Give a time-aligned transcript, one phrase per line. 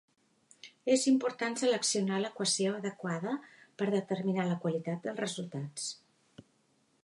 [0.93, 3.35] És important seleccionar l'equació adequada
[3.83, 5.89] per determinar la qualitat dels resultats.